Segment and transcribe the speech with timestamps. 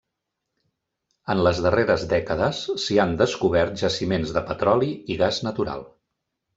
[1.33, 5.91] En les darreres dècades s'hi han descobert jaciments de petroli i gas natural.